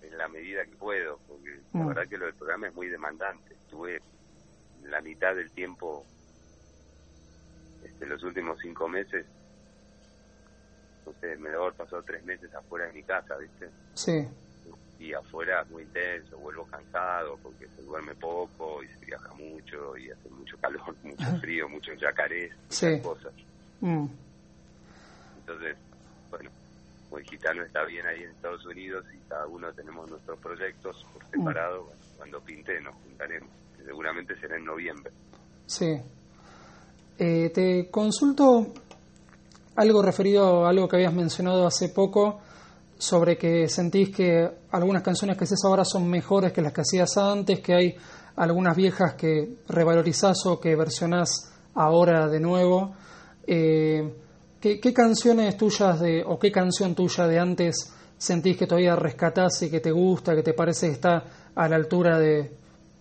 en 0.00 0.16
la 0.16 0.26
medida 0.28 0.64
que 0.64 0.74
puedo, 0.76 1.18
porque 1.28 1.60
la 1.74 1.80
mm. 1.80 1.88
verdad 1.88 2.08
que 2.08 2.16
lo 2.16 2.24
del 2.24 2.34
programa 2.34 2.68
es 2.68 2.74
muy 2.74 2.88
demandante. 2.88 3.52
Estuve 3.52 4.00
la 4.84 5.02
mitad 5.02 5.34
del 5.34 5.50
tiempo 5.50 6.06
este, 7.84 8.06
los 8.06 8.22
últimos 8.22 8.58
cinco 8.60 8.88
meses, 8.88 9.26
no 11.06 11.12
sé, 11.20 11.36
me 11.36 11.50
debo 11.50 11.64
haber 11.64 11.76
pasado 11.76 12.02
tres 12.02 12.24
meses 12.24 12.54
afuera 12.54 12.86
de 12.86 12.92
mi 12.92 13.02
casa, 13.02 13.36
¿viste? 13.36 13.70
Sí. 13.94 14.28
y 15.00 15.12
afuera 15.14 15.62
es 15.62 15.70
muy 15.70 15.82
intenso, 15.84 16.36
vuelvo 16.38 16.66
cansado 16.66 17.38
porque 17.42 17.68
se 17.68 17.82
duerme 17.82 18.14
poco 18.16 18.82
y 18.82 18.88
se 18.88 19.06
viaja 19.06 19.32
mucho 19.34 19.96
y 19.96 20.10
hace 20.10 20.28
mucho 20.28 20.56
calor, 20.58 20.94
mucho 21.02 21.36
frío, 21.40 21.68
mucho 21.68 21.92
yacarés, 21.94 22.52
muchas 22.64 23.00
cosas. 23.00 23.32
Mm. 23.80 24.06
Entonces, 25.40 25.76
bueno, 26.30 26.50
el 27.16 27.24
gitano 27.24 27.62
está 27.62 27.84
bien 27.84 28.06
ahí 28.06 28.22
en 28.22 28.30
Estados 28.30 28.66
Unidos 28.66 29.04
y 29.14 29.28
cada 29.28 29.46
uno 29.46 29.72
tenemos 29.72 30.10
nuestros 30.10 30.38
proyectos 30.40 31.06
por 31.12 31.24
mm. 31.24 31.30
separado, 31.30 31.92
cuando 32.16 32.40
pinte 32.40 32.80
nos 32.80 32.94
juntaremos, 32.96 33.50
que 33.76 33.84
seguramente 33.84 34.38
será 34.40 34.56
en 34.56 34.64
noviembre. 34.64 35.12
Sí. 35.66 36.00
Eh, 37.20 37.50
te 37.52 37.90
consulto 37.90 38.68
algo 39.74 40.02
referido 40.02 40.64
a 40.64 40.70
algo 40.70 40.88
que 40.88 40.96
habías 40.96 41.12
mencionado 41.12 41.66
hace 41.66 41.88
poco 41.88 42.38
sobre 42.96 43.36
que 43.36 43.68
sentís 43.68 44.14
que 44.14 44.48
algunas 44.70 45.02
canciones 45.02 45.36
que 45.36 45.44
haces 45.44 45.64
ahora 45.64 45.84
son 45.84 46.08
mejores 46.08 46.52
que 46.52 46.62
las 46.62 46.72
que 46.72 46.82
hacías 46.82 47.16
antes, 47.16 47.60
que 47.60 47.74
hay 47.74 47.96
algunas 48.36 48.76
viejas 48.76 49.14
que 49.14 49.56
revalorizás 49.68 50.46
o 50.46 50.60
que 50.60 50.76
versionás 50.76 51.52
ahora 51.74 52.28
de 52.28 52.38
nuevo. 52.38 52.94
Eh, 53.46 54.14
¿qué, 54.60 54.92
canciones 54.92 55.56
tuyas 55.56 55.98
de, 55.98 56.22
o 56.24 56.38
qué 56.38 56.52
canción 56.52 56.94
tuya 56.94 57.26
de 57.26 57.38
antes 57.38 57.92
sentís 58.16 58.56
que 58.56 58.66
todavía 58.66 58.94
rescatás 58.94 59.62
y 59.62 59.70
que 59.70 59.80
te 59.80 59.90
gusta, 59.90 60.36
que 60.36 60.42
te 60.42 60.54
parece 60.54 60.86
que 60.86 60.92
está 60.94 61.24
a 61.54 61.68
la 61.68 61.76
altura 61.76 62.18
de, 62.18 62.50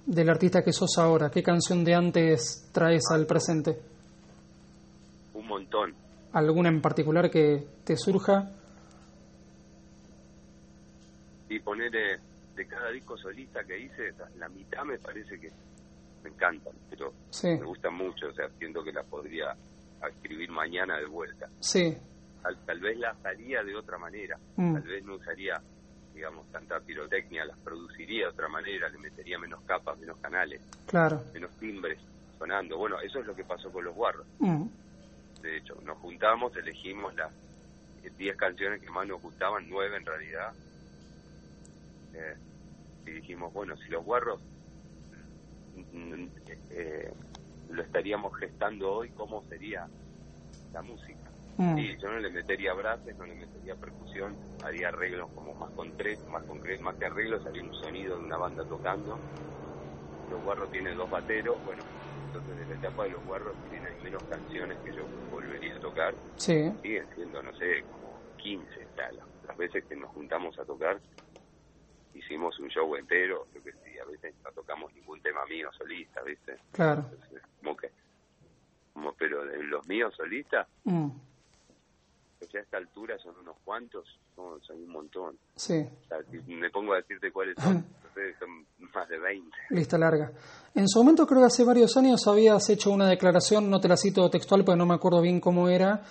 del 0.08 0.30
artista 0.30 0.64
que 0.64 0.74
sos 0.74 0.98
ahora? 0.98 1.30
¿Qué 1.30 1.44
canción 1.44 1.84
de 1.84 1.94
antes 1.94 2.70
traes 2.72 3.04
al 3.12 3.26
presente? 3.28 3.87
Un 5.48 5.50
montón. 5.50 5.96
¿Alguna 6.34 6.68
en 6.68 6.82
particular 6.82 7.32
que 7.32 7.66
te 7.86 7.96
surja? 7.96 8.52
y 11.50 11.60
poner 11.60 11.92
de 11.92 12.68
cada 12.68 12.92
disco 12.92 13.18
solista 13.18 13.64
que 13.64 13.80
hice, 13.80 14.14
la 14.38 14.50
mitad 14.50 14.84
me 14.84 14.98
parece 14.98 15.40
que 15.40 15.50
me 16.24 16.30
encantan, 16.30 16.74
pero 16.90 17.14
me 17.44 17.64
gustan 17.64 17.94
mucho, 17.94 18.28
o 18.28 18.34
sea, 18.34 18.50
siento 18.58 18.84
que 18.84 18.92
la 18.92 19.04
podría 19.04 19.56
escribir 20.10 20.52
mañana 20.52 20.98
de 20.98 21.06
vuelta. 21.06 21.48
Sí. 21.60 21.96
Tal, 22.66 22.80
vez 22.80 22.98
la 22.98 23.16
haría 23.24 23.64
de 23.64 23.76
otra 23.76 23.98
manera, 23.98 24.38
mm. 24.56 24.74
tal 24.74 24.84
vez 24.84 25.04
no 25.04 25.16
usaría, 25.16 25.62
digamos, 26.14 26.50
tanta 26.52 26.80
pirotecnia, 26.80 27.46
las 27.46 27.58
produciría 27.60 28.26
de 28.26 28.32
otra 28.32 28.48
manera, 28.48 28.90
le 28.90 28.98
metería 29.00 29.38
menos 29.38 29.62
capas, 29.64 29.98
menos 30.00 30.18
canales, 30.18 30.62
claro. 30.86 31.24
menos 31.34 31.52
timbres 31.60 32.00
sonando. 32.38 32.78
Bueno, 32.78 33.00
eso 33.02 33.20
es 33.20 33.26
lo 33.26 33.36
que 33.36 33.44
pasó 33.44 33.72
con 33.72 33.84
los 33.84 33.96
guarros. 33.96 34.26
Mm. 34.40 34.66
De 35.42 35.58
hecho, 35.58 35.76
nos 35.84 35.98
juntamos, 36.00 36.56
elegimos 36.56 37.16
las 37.16 37.32
10 38.18 38.38
canciones 38.38 38.82
que 38.82 38.90
más 38.90 39.08
nos 39.08 39.22
gustaban, 39.22 39.70
9 39.70 39.98
en 39.98 40.06
realidad, 40.06 40.54
y 43.06 43.12
dijimos, 43.12 43.54
bueno, 43.54 43.76
si 43.78 43.90
los 43.90 44.04
guarros 44.04 44.40
mm, 45.94 46.26
eh, 46.72 47.14
lo 47.70 47.82
estaríamos 47.82 48.36
gestando 48.38 48.92
hoy, 48.92 49.10
¿cómo 49.12 49.44
sería 49.50 49.88
la 50.74 50.82
música? 50.82 51.18
Mm. 51.58 51.76
yo 52.00 52.12
no 52.12 52.20
le 52.20 52.30
metería 52.30 52.74
brases, 52.74 53.18
no 53.18 53.26
le 53.26 53.34
metería 53.34 53.76
percusión, 53.76 54.36
haría 54.64 54.90
arreglos 54.90 55.32
como 55.34 55.56
más 55.56 55.72
concretos, 55.72 56.28
más 56.30 56.44
concretos, 56.44 56.84
más 56.84 56.96
que 56.98 57.06
arreglos, 57.06 57.44
haría 57.48 57.64
un 57.64 57.74
sonido 57.74 58.18
de 58.18 58.26
una 58.26 58.38
banda 58.38 58.64
tocando. 58.64 59.18
Los 60.30 60.44
guarros 60.44 60.70
tienen 60.72 60.96
dos 60.98 61.10
bateros, 61.10 61.58
bueno, 61.66 61.82
entonces 62.28 62.58
de 62.58 62.66
la 62.74 62.80
etapa 62.80 63.04
de 63.04 63.10
los 63.12 63.26
guarros 63.26 63.56
tienen 63.70 64.04
menos 64.04 64.24
canciones 64.24 64.78
que 64.84 64.94
yo 64.94 65.04
volvería 65.32 65.76
a 65.76 65.80
tocar. 65.80 66.14
Sí. 66.36 66.72
Siguen 66.82 67.08
siendo, 67.16 67.42
no 67.42 67.54
sé, 67.56 67.84
como 67.92 68.20
15, 68.38 68.88
las 69.48 69.58
veces 69.58 69.84
que 69.86 69.96
nos 69.96 70.10
juntamos 70.12 70.58
a 70.60 70.66
tocar 70.66 71.00
hicimos 72.18 72.60
un 72.60 72.70
show 72.70 72.96
entero, 72.96 73.48
yo 73.54 73.64
que 73.64 73.72
sí, 73.72 73.98
a 74.00 74.06
veces 74.06 74.34
no 74.44 74.52
tocamos 74.52 74.94
ningún 74.94 75.22
tema 75.22 75.46
mío 75.46 75.70
solista, 75.78 76.22
¿viste? 76.24 76.58
Claro. 76.72 77.06
como 77.60 77.78
que, 77.78 77.92
como, 78.94 79.14
pero 79.14 79.46
de 79.46 79.64
los 79.64 79.88
míos 79.88 80.14
solistas, 80.16 80.68
mm. 80.84 81.10
A 82.42 82.60
esta 82.60 82.78
altura 82.78 83.18
son 83.18 83.36
unos 83.40 83.58
cuantos, 83.64 84.20
son, 84.36 84.60
un 84.70 84.90
montón. 84.90 85.38
Sí. 85.56 85.86
me 86.48 86.70
pongo 86.70 86.94
a 86.94 86.98
decirte 86.98 87.32
cuáles 87.32 87.56
son, 87.62 87.86
son 88.40 88.66
más 88.94 89.10
de 89.10 89.20
20. 89.20 89.50
Lista 89.72 89.98
larga. 89.98 90.32
En 90.76 90.88
su 90.88 91.00
momento, 91.00 91.26
creo 91.26 91.42
que 91.42 91.48
hace 91.48 91.64
varios 91.64 91.98
años 91.98 92.28
habías 92.28 92.70
hecho 92.70 92.92
una 92.92 93.10
declaración, 93.10 93.70
no 93.70 93.80
te 93.80 93.88
la 93.88 93.98
cito 93.98 94.30
textual 94.30 94.64
porque 94.64 94.78
no 94.78 94.86
me 94.86 94.94
acuerdo 94.94 95.22
bien 95.22 95.40
cómo 95.40 95.70
era, 95.70 96.04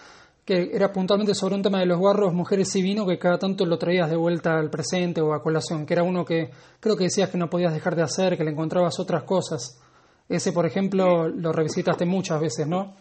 que 0.44 0.70
era 0.72 0.92
puntualmente 0.92 1.34
sobre 1.34 1.54
un 1.54 1.62
tema 1.62 1.80
de 1.80 1.86
los 1.86 1.98
guarros, 1.98 2.34
mujeres 2.34 2.74
y 2.76 2.82
vino, 2.82 3.06
que 3.06 3.18
cada 3.18 3.38
tanto 3.38 3.64
lo 3.64 3.78
traías 3.78 4.10
de 4.10 4.16
vuelta 4.16 4.58
al 4.58 4.70
presente 4.70 5.20
o 5.20 5.32
a 5.32 5.42
colación, 5.42 5.86
que 5.86 5.94
era 5.94 6.02
uno 6.02 6.24
que 6.24 6.50
creo 6.80 6.96
que 6.96 7.04
decías 7.04 7.30
que 7.30 7.38
no 7.38 7.48
podías 7.48 7.72
dejar 7.72 7.94
de 7.94 8.02
hacer, 8.02 8.36
que 8.36 8.44
le 8.44 8.50
encontrabas 8.50 8.98
otras 8.98 9.22
cosas. 9.22 9.82
Ese, 10.28 10.52
por 10.52 10.66
ejemplo, 10.66 11.28
lo 11.28 11.52
revisitaste 11.52 12.04
muchas 12.04 12.40
veces, 12.40 12.66
¿no? 12.66 12.96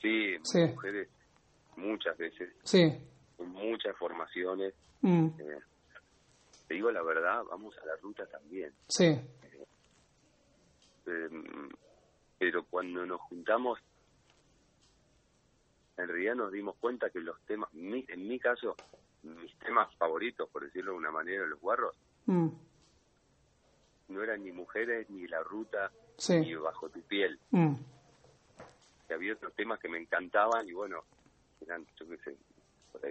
Sí, 0.00 0.36
mujeres 0.74 1.08
muchas 1.78 2.16
veces. 2.16 2.52
Sí. 2.64 2.92
muchas 3.38 3.96
formaciones. 3.96 4.74
Mm. 5.00 5.28
Eh, 5.38 5.60
te 6.66 6.74
digo 6.74 6.90
la 6.90 7.02
verdad, 7.02 7.42
vamos 7.48 7.76
a 7.78 7.86
la 7.86 7.96
ruta 7.96 8.26
también. 8.26 8.72
Sí. 8.88 9.18
Eh, 11.06 11.28
pero 12.38 12.64
cuando 12.64 13.06
nos 13.06 13.20
juntamos 13.22 13.78
en 15.98 16.08
realidad 16.08 16.34
nos 16.36 16.52
dimos 16.52 16.76
cuenta 16.76 17.10
que 17.10 17.20
los 17.20 17.40
temas, 17.42 17.68
en 17.74 18.28
mi 18.28 18.38
caso, 18.38 18.76
mis 19.24 19.52
temas 19.58 19.92
favoritos, 19.96 20.48
por 20.48 20.64
decirlo 20.64 20.92
de 20.92 20.98
una 20.98 21.10
manera, 21.10 21.44
los 21.46 21.60
guarros, 21.60 21.94
mm. 22.26 22.48
no 24.08 24.22
eran 24.22 24.44
ni 24.44 24.52
mujeres, 24.52 25.10
ni 25.10 25.26
la 25.26 25.42
ruta, 25.42 25.90
ni 26.28 26.54
bajo 26.54 26.88
tu 26.88 27.02
piel. 27.02 27.38
Mm. 27.50 27.74
había 29.10 29.32
otros 29.32 29.54
temas 29.54 29.80
que 29.80 29.88
me 29.88 29.98
encantaban 29.98 30.68
y 30.68 30.72
bueno, 30.72 31.02
eran, 31.62 31.86
yo 31.98 32.08
qué 32.08 32.18
sé, 32.18 32.36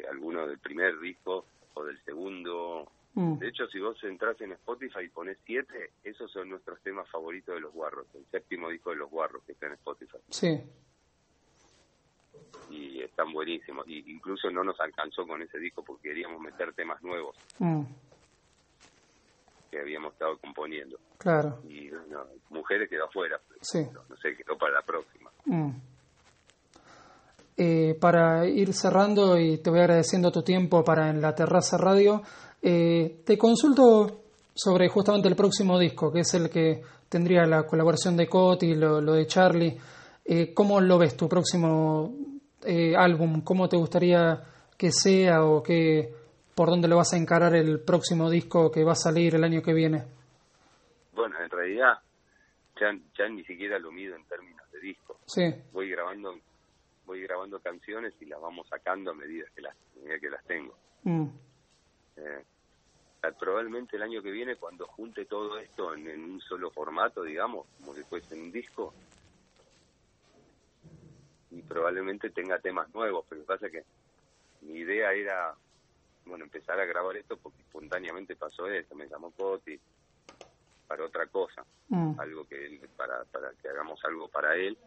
algunos 0.10 0.48
del 0.48 0.60
primer 0.60 1.00
disco 1.00 1.46
o 1.74 1.84
del 1.84 2.00
segundo. 2.04 2.92
Mm. 3.14 3.38
De 3.40 3.48
hecho, 3.48 3.68
si 3.68 3.80
vos 3.80 4.02
entras 4.04 4.40
en 4.42 4.52
Spotify 4.54 5.02
y 5.06 5.10
pones 5.10 5.38
siete, 5.46 5.92
esos 6.04 6.32
son 6.32 6.50
nuestros 6.50 6.80
temas 6.82 7.10
favoritos 7.10 7.56
de 7.56 7.62
los 7.62 7.74
guarros, 7.74 8.08
el 8.16 8.26
séptimo 8.32 8.70
disco 8.70 8.92
de 8.92 8.98
los 8.98 9.10
guarros 9.10 9.44
que 9.44 9.54
está 9.54 9.68
en 9.68 9.74
Spotify. 9.74 10.18
Sí 10.30 10.62
y 12.70 13.02
están 13.02 13.32
buenísimos. 13.32 13.88
Y 13.88 14.12
incluso 14.12 14.50
no 14.50 14.64
nos 14.64 14.80
alcanzó 14.80 15.26
con 15.26 15.42
ese 15.42 15.60
disco 15.60 15.84
porque 15.84 16.10
queríamos 16.10 16.42
meter 16.42 16.74
temas 16.74 17.02
nuevos 17.04 17.36
mm. 17.60 17.84
que 19.72 19.80
habíamos 19.80 20.14
estado 20.14 20.38
componiendo. 20.38 21.00
Claro. 21.18 21.60
Y 21.68 21.90
Mujeres 22.50 22.90
quedó 22.90 23.06
afuera. 23.06 23.40
Sí. 23.62 23.88
No, 23.92 24.16
sé, 24.18 24.36
quedó 24.36 24.58
para 24.58 24.74
la 24.74 24.82
próxima. 24.82 25.32
Mm. 25.46 25.72
Eh, 27.60 27.98
para 28.00 28.46
ir 28.48 28.72
cerrando 28.72 29.36
y 29.36 29.58
te 29.58 29.72
voy 29.72 29.80
agradeciendo 29.80 30.32
tu 30.32 30.44
tiempo 30.44 30.84
para 30.84 31.10
en 31.10 31.20
la 31.20 31.34
terraza 31.34 31.76
radio, 31.76 32.22
eh, 32.62 33.22
te 33.26 33.36
consulto 33.36 34.22
sobre 34.54 34.90
justamente 34.90 35.28
el 35.28 35.36
próximo 35.36 35.80
disco, 35.80 36.12
que 36.12 36.20
es 36.20 36.34
el 36.36 36.50
que 36.50 36.82
tendría 37.10 37.46
la 37.46 37.64
colaboración 37.64 38.16
de 38.16 38.28
Coti, 38.28 38.76
lo, 38.76 39.02
lo 39.02 39.14
de 39.14 39.26
Charlie. 39.26 39.78
Eh, 40.26 40.54
¿Cómo 40.54 40.82
lo 40.82 40.98
ves 40.98 41.16
tu 41.16 41.30
próximo 41.30 42.14
eh, 42.64 42.96
álbum? 42.96 43.42
¿Cómo 43.42 43.70
te 43.70 43.78
gustaría 43.78 44.42
que 44.78 44.92
sea 44.92 45.44
o 45.44 45.64
que, 45.64 46.14
por 46.54 46.70
dónde 46.70 46.88
lo 46.88 46.98
vas 46.98 47.14
a 47.14 47.18
encarar 47.18 47.56
el 47.56 47.80
próximo 47.80 48.30
disco 48.30 48.70
que 48.72 48.84
va 48.84 48.92
a 48.92 48.96
salir 48.96 49.36
el 49.36 49.44
año 49.44 49.62
que 49.62 49.74
viene? 49.74 50.04
Bueno, 51.14 51.36
en 51.42 51.50
realidad 51.50 51.94
ya, 52.80 52.88
ya 53.18 53.30
ni 53.30 53.44
siquiera 53.46 53.80
lo 53.80 53.92
mido 53.92 54.16
en 54.16 54.26
términos 54.26 54.70
de 54.72 54.80
disco. 54.80 55.18
Sí. 55.26 55.44
Voy 55.72 55.90
grabando 55.90 56.36
voy 57.08 57.24
grabando 57.24 57.60
canciones 57.60 58.14
y 58.20 58.26
las 58.26 58.40
vamos 58.40 58.68
sacando 58.68 59.12
a 59.12 59.16
medida 59.16 59.46
que 59.56 59.62
las, 59.62 59.76
que 60.22 60.30
las 60.30 60.44
tengo. 60.44 60.78
Mm. 61.04 61.28
Eh, 62.18 62.44
probablemente 63.40 63.96
el 63.96 64.04
año 64.04 64.22
que 64.22 64.30
viene, 64.30 64.58
cuando 64.58 64.86
junte 64.88 65.26
todo 65.26 65.58
esto 65.58 65.94
en, 65.94 66.08
en, 66.08 66.24
un 66.24 66.42
solo 66.42 66.70
formato, 66.70 67.24
digamos, 67.24 67.66
como 67.80 67.96
que 67.96 68.04
fuese 68.04 68.36
un 68.36 68.52
disco, 68.52 68.94
y 71.52 71.62
probablemente 71.62 72.30
tenga 72.30 72.60
temas 72.60 72.94
nuevos, 72.94 73.26
pero 73.28 73.42
lo 73.42 73.48
que 73.48 73.54
pasa 73.54 73.66
es 73.68 73.72
que 73.72 73.84
mi 74.62 74.80
idea 74.80 75.14
era, 75.14 75.56
bueno, 76.26 76.44
empezar 76.44 76.80
a 76.80 76.86
grabar 76.86 77.16
esto 77.16 77.38
porque 77.38 77.62
espontáneamente 77.62 78.36
pasó 78.36 78.68
esto, 78.68 78.96
me 78.96 79.08
llamó 79.08 79.32
Coti 79.32 79.80
para 80.88 81.06
otra 81.06 81.28
cosa, 81.28 81.66
mm. 81.90 82.20
algo 82.20 82.46
que 82.46 82.88
para, 82.96 83.24
para 83.26 83.52
que 83.62 83.70
hagamos 83.70 84.04
algo 84.06 84.28
para 84.28 84.56
él. 84.56 84.78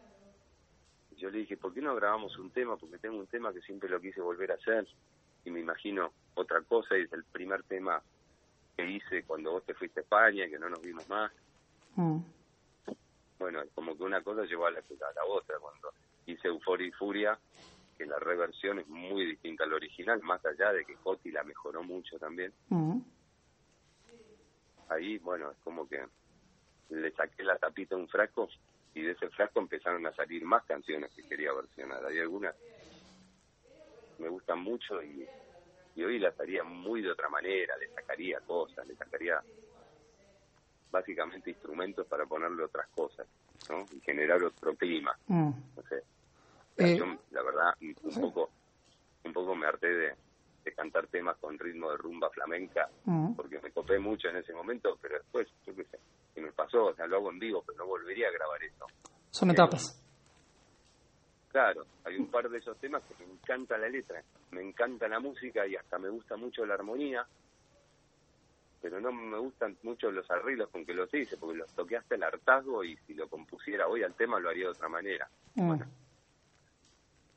Yo 1.21 1.29
le 1.29 1.37
dije, 1.37 1.55
¿por 1.55 1.71
qué 1.71 1.81
no 1.81 1.95
grabamos 1.95 2.35
un 2.39 2.49
tema? 2.49 2.75
Porque 2.77 2.97
tengo 2.97 3.19
un 3.19 3.27
tema 3.27 3.53
que 3.53 3.61
siempre 3.61 3.87
lo 3.87 4.01
quise 4.01 4.21
volver 4.21 4.51
a 4.51 4.55
hacer 4.55 4.87
y 5.45 5.51
me 5.51 5.59
imagino 5.59 6.11
otra 6.33 6.61
cosa 6.61 6.97
y 6.97 7.03
es 7.03 7.13
el 7.13 7.23
primer 7.25 7.61
tema 7.63 8.01
que 8.75 8.89
hice 8.89 9.23
cuando 9.23 9.51
vos 9.51 9.63
te 9.63 9.75
fuiste 9.75 9.99
a 9.99 10.03
España, 10.03 10.45
y 10.45 10.49
que 10.49 10.57
no 10.57 10.67
nos 10.67 10.81
vimos 10.81 11.07
más. 11.09 11.31
Mm. 11.95 12.17
Bueno, 13.37 13.61
como 13.75 13.95
que 13.95 14.03
una 14.03 14.21
cosa 14.23 14.45
llevó 14.45 14.65
a 14.65 14.71
la, 14.71 14.79
a 14.79 15.13
la 15.13 15.25
otra. 15.27 15.59
Cuando 15.59 15.93
hice 16.25 16.47
Euforia 16.47 16.87
y 16.87 16.91
Furia, 16.91 17.39
que 17.99 18.07
la 18.07 18.17
reversión 18.17 18.79
es 18.79 18.87
muy 18.87 19.27
distinta 19.27 19.63
a 19.63 19.67
la 19.67 19.75
original, 19.75 20.21
más 20.23 20.43
allá 20.43 20.73
de 20.73 20.85
que 20.85 20.95
Coti 20.95 21.29
la 21.29 21.43
mejoró 21.43 21.83
mucho 21.83 22.17
también. 22.17 22.51
ahí, 24.89 25.19
bueno, 25.19 25.51
es 25.51 25.57
como 25.63 25.87
que 25.87 26.03
le 26.89 27.11
saqué 27.11 27.43
la 27.43 27.57
tapita 27.57 27.93
a 27.93 27.99
un 27.99 28.07
frasco 28.07 28.49
y 28.93 29.01
de 29.01 29.11
ese 29.11 29.29
frasco 29.29 29.59
empezaron 29.59 30.05
a 30.05 30.13
salir 30.13 30.43
más 30.43 30.63
canciones 30.65 31.11
que 31.15 31.23
quería 31.23 31.53
versionar. 31.53 32.05
Hay 32.05 32.19
algunas 32.19 32.55
me 34.17 34.29
gustan 34.29 34.59
mucho 34.61 35.01
y, 35.01 35.27
y 35.95 36.03
hoy 36.03 36.19
las 36.19 36.39
haría 36.39 36.63
muy 36.63 37.01
de 37.01 37.11
otra 37.11 37.27
manera, 37.29 37.75
le 37.77 37.89
sacaría 37.89 38.39
cosas, 38.41 38.87
le 38.87 38.95
sacaría 38.95 39.41
básicamente 40.91 41.49
instrumentos 41.49 42.05
para 42.05 42.25
ponerle 42.25 42.63
otras 42.63 42.87
cosas, 42.89 43.25
¿no? 43.69 43.85
Y 43.91 43.99
generar 44.01 44.43
otro 44.43 44.75
clima. 44.75 45.17
Mm. 45.27 45.51
No 45.75 45.83
sé. 45.89 46.03
Eh, 46.77 46.97
Yo, 46.97 47.05
la 47.31 47.41
verdad, 47.41 47.73
un 47.79 48.21
poco, 48.21 48.51
un 49.23 49.33
poco 49.33 49.55
me 49.55 49.65
harté 49.65 49.87
de, 49.87 50.15
de 50.63 50.73
cantar 50.73 51.07
temas 51.07 51.37
con 51.37 51.57
ritmo 51.57 51.91
de 51.91 51.97
rumba 51.97 52.29
flamenca, 52.29 52.89
Mm. 53.05 53.33
porque 53.35 53.59
me 53.59 53.71
copé 53.71 53.97
mucho 53.99 54.29
en 54.29 54.37
ese 54.37 54.53
momento, 54.53 54.97
pero 55.01 55.15
después, 55.17 55.47
yo 55.65 55.75
qué 55.75 55.83
sé, 55.85 55.99
que 56.33 56.41
me 56.41 56.51
pasó, 56.51 56.85
o 56.85 56.95
sea, 56.95 57.07
lo 57.07 57.17
hago 57.17 57.31
en 57.31 57.39
vivo, 57.39 57.63
pero 57.65 57.79
no 57.79 57.85
volvería 57.87 58.27
a 58.27 58.31
grabar 58.31 58.63
eso. 58.63 58.85
Son 59.29 59.49
etapas. 59.49 59.97
Claro, 61.49 61.85
hay 62.05 62.15
un 62.17 62.27
par 62.27 62.49
de 62.49 62.59
esos 62.59 62.77
temas 62.77 63.03
que 63.03 63.25
me 63.25 63.31
encanta 63.33 63.77
la 63.77 63.89
letra, 63.89 64.23
me 64.51 64.61
encanta 64.61 65.07
la 65.07 65.19
música 65.19 65.67
y 65.67 65.75
hasta 65.75 65.97
me 65.99 66.07
gusta 66.09 66.37
mucho 66.37 66.65
la 66.65 66.75
armonía, 66.75 67.25
pero 68.81 69.01
no 69.01 69.11
me 69.11 69.37
gustan 69.37 69.77
mucho 69.83 70.09
los 70.11 70.29
arreglos 70.31 70.69
con 70.69 70.85
que 70.85 70.93
los 70.93 71.13
hice, 71.13 71.37
porque 71.37 71.57
los 71.57 71.71
toqué 71.73 71.97
hasta 71.97 72.15
el 72.15 72.23
hartazgo 72.23 72.83
y 72.83 72.95
si 73.05 73.13
lo 73.13 73.27
compusiera 73.27 73.87
hoy 73.87 74.01
al 74.03 74.13
tema 74.15 74.39
lo 74.39 74.49
haría 74.49 74.65
de 74.65 74.71
otra 74.71 74.87
manera. 74.87 75.29
Mm. 75.55 75.81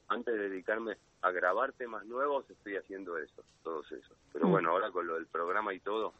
Antes 0.09 0.35
de 0.35 0.49
dedicarme 0.49 0.97
a 1.25 1.31
grabar 1.31 1.73
temas 1.73 2.04
nuevos, 2.04 2.49
estoy 2.50 2.76
haciendo 2.76 3.16
eso, 3.19 3.43
todos 3.62 3.90
esos. 3.93 4.16
Pero 4.33 4.47
Mm. 4.47 4.50
bueno, 4.50 4.71
ahora 4.71 4.90
con 4.90 5.07
lo 5.07 5.14
del 5.14 5.26
programa 5.26 5.73
y 5.73 5.81
todo, 5.81 6.12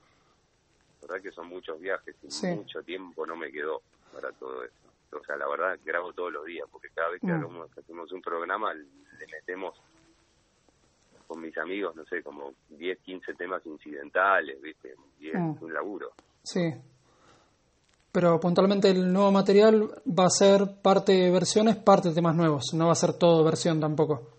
la 1.03 1.09
verdad 1.09 1.23
que 1.23 1.33
son 1.33 1.49
muchos 1.49 1.79
viajes 1.79 2.17
y 2.23 2.31
Sí. 2.31 2.47
mucho 2.49 2.83
tiempo 2.83 3.27
no 3.27 3.37
me 3.37 3.53
quedó 3.53 3.83
para 4.13 4.33
todo 4.33 4.65
eso. 4.65 4.75
O 5.13 5.25
sea, 5.25 5.37
la 5.37 5.47
verdad, 5.49 5.79
grabo 5.85 6.13
todos 6.13 6.33
los 6.33 6.45
días, 6.47 6.67
porque 6.73 6.89
cada 6.95 7.11
vez 7.11 7.21
que 7.21 7.27
Mm. 7.29 7.31
hagamos- 7.45 7.71
que 7.73 7.81
hacemos 7.81 8.11
un 8.13 8.23
programa, 8.23 8.73
le 8.75 9.27
metemos 9.31 9.75
con 11.29 11.41
mis 11.41 11.57
amigos, 11.59 11.95
no 11.97 12.05
sé, 12.07 12.23
como 12.23 12.53
10, 12.71 12.99
15 13.01 13.35
temas 13.35 13.65
incidentales, 13.67 14.61
¿viste? 14.61 14.95
Y 15.21 15.29
es 15.29 15.35
Mm. 15.39 15.57
un 15.63 15.73
laburo. 15.73 16.13
Sí. 16.43 16.73
Pero 18.13 18.39
puntualmente 18.39 18.91
el 18.91 19.13
nuevo 19.13 19.33
material 19.33 19.89
va 20.07 20.27
a 20.27 20.31
ser 20.31 20.81
parte 20.83 21.13
de 21.13 21.31
versiones, 21.31 21.77
parte 21.77 22.09
de 22.11 22.15
temas 22.15 22.37
nuevos. 22.37 22.73
No 22.75 22.87
va 22.87 22.93
a 22.93 22.97
ser 22.97 23.15
todo 23.19 23.43
versión 23.45 23.81
tampoco. 23.81 24.34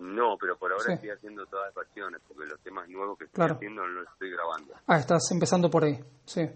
No, 0.00 0.36
pero 0.40 0.56
por 0.56 0.72
ahora 0.72 0.84
Sí. 0.86 0.92
estoy 0.94 1.10
haciendo 1.10 1.44
todas 1.46 1.66
las 1.66 1.74
versiones, 1.74 2.20
porque 2.26 2.46
los 2.48 2.58
temas 2.60 2.88
nuevos 2.88 3.18
que 3.18 3.24
estoy 3.24 3.36
Claro. 3.36 3.54
haciendo 3.56 3.82
no 3.82 3.88
los 4.00 4.08
estoy 4.08 4.30
grabando. 4.30 4.74
Ah, 4.86 4.96
estás 4.98 5.30
empezando 5.30 5.70
por 5.70 5.84
ahí. 5.84 5.98
Sí. 6.24 6.48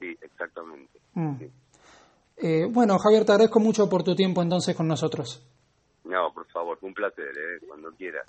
Sí, 0.00 0.18
exactamente. 0.20 0.98
Mm. 1.14 1.36
Sí. 1.38 1.50
Eh, 2.38 2.66
bueno, 2.70 2.98
Javier, 2.98 3.24
te 3.24 3.32
agradezco 3.32 3.60
mucho 3.60 3.88
por 3.88 4.02
tu 4.02 4.14
tiempo 4.16 4.42
entonces 4.42 4.76
con 4.76 4.88
nosotros. 4.88 5.40
No, 6.04 6.32
por 6.32 6.46
favor, 6.48 6.78
un 6.82 6.94
placer, 6.94 7.26
¿eh? 7.28 7.64
cuando 7.68 7.90
quieras. 7.92 8.26